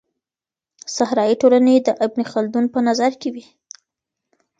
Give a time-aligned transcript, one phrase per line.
[0.95, 3.45] صحرايي ټولني د ابن خلدون په نظر کي وې.